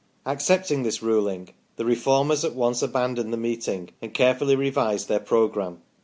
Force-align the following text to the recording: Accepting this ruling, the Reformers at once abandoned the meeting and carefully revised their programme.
Accepting 0.25 0.81
this 0.81 1.03
ruling, 1.03 1.49
the 1.75 1.85
Reformers 1.85 2.43
at 2.43 2.55
once 2.55 2.81
abandoned 2.81 3.31
the 3.31 3.37
meeting 3.37 3.91
and 4.01 4.11
carefully 4.11 4.55
revised 4.55 5.07
their 5.07 5.19
programme. 5.19 5.83